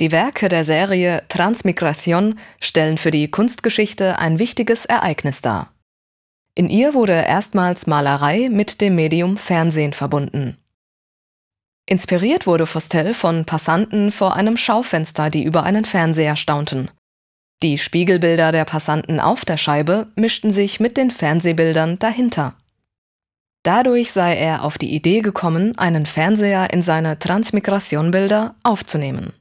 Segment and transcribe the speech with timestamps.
[0.00, 5.72] Die Werke der Serie Transmigration stellen für die Kunstgeschichte ein wichtiges Ereignis dar.
[6.56, 10.58] In ihr wurde erstmals Malerei mit dem Medium Fernsehen verbunden.
[11.88, 16.90] Inspiriert wurde Fostel von Passanten vor einem Schaufenster, die über einen Fernseher staunten.
[17.64, 22.54] Die Spiegelbilder der Passanten auf der Scheibe mischten sich mit den Fernsehbildern dahinter.
[23.62, 29.32] Dadurch sei er auf die Idee gekommen, einen Fernseher in seine Transmigration-Bilder aufzunehmen